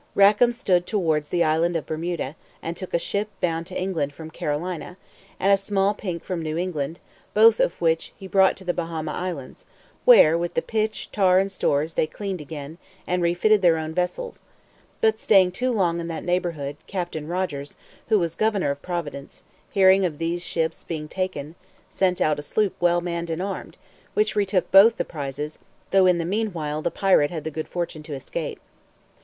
Rackam 0.15 0.51
stood 0.51 0.87
towards 0.87 1.29
the 1.29 1.43
island 1.43 1.75
of 1.75 1.85
Bermuda, 1.85 2.35
and 2.59 2.75
took 2.75 2.91
a 2.91 2.97
ship 2.97 3.29
bound 3.39 3.67
to 3.67 3.79
England 3.79 4.13
from 4.13 4.31
Carolina, 4.31 4.97
and 5.39 5.51
a 5.51 5.57
small 5.57 5.93
pink 5.93 6.23
from 6.23 6.41
New 6.41 6.57
England, 6.57 6.99
both 7.35 7.59
of 7.59 7.79
which 7.79 8.11
he 8.17 8.25
brought 8.25 8.57
to 8.57 8.63
the 8.65 8.73
Bahama 8.73 9.11
Islands, 9.11 9.67
where, 10.03 10.35
with 10.39 10.55
the 10.55 10.63
pitch, 10.63 11.11
tar 11.11 11.37
and 11.37 11.51
stores 11.51 11.93
they 11.93 12.07
cleaned 12.07 12.41
again, 12.41 12.79
and 13.05 13.21
refitted 13.21 13.61
their 13.61 13.77
own 13.77 13.93
vessel; 13.93 14.33
but 15.01 15.19
staying 15.19 15.51
too 15.51 15.71
long 15.71 15.99
in 15.99 16.07
that 16.07 16.23
neighborhood, 16.25 16.77
Captain 16.87 17.27
Rogers, 17.27 17.77
who 18.09 18.17
was 18.17 18.33
Governor 18.33 18.71
of 18.71 18.81
Providence, 18.81 19.43
hearing 19.69 20.03
of 20.03 20.17
these 20.17 20.43
ships 20.43 20.83
being 20.83 21.07
taken, 21.07 21.53
sent 21.91 22.19
out 22.19 22.39
a 22.39 22.41
sloop 22.41 22.73
well 22.79 23.01
manned 23.01 23.29
and 23.29 23.39
armed, 23.39 23.77
which 24.15 24.35
retook 24.35 24.71
both 24.71 24.97
the 24.97 25.05
prizes, 25.05 25.59
though 25.91 26.07
in 26.07 26.17
the 26.17 26.25
mean 26.25 26.47
while 26.53 26.81
the 26.81 26.89
pirate 26.89 27.29
had 27.29 27.43
the 27.43 27.51
good 27.51 27.67
fortune 27.67 28.01
to 28.01 28.13
escape. 28.15 28.59